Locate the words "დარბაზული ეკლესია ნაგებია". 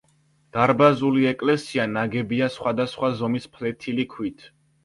0.55-2.49